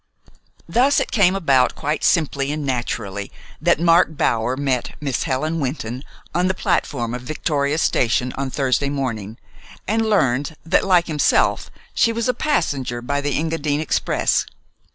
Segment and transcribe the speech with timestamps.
[0.67, 6.03] Thus it came about, quite simply and naturally, that Mark Bower met Miss Helen Wynton
[6.33, 9.37] on the platform of Victoria Station on Thursday morning,
[9.87, 14.47] and learned that, like himself, she was a passenger by the Engadine Express.